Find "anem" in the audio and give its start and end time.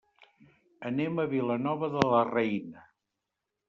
0.91-1.23